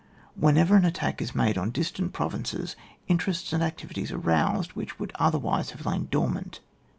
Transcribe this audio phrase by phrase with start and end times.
[0.33, 2.75] Whenever an attack is made on distant provinces,
[3.07, 6.59] inter ests and activities are roused, which would otherwise have lain dormant.